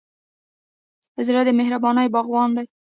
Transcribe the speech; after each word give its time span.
زړه 1.27 1.41
د 1.45 1.49
مهربانۍ 1.59 2.07
باغوان 2.13 2.49
دی. 2.57 2.65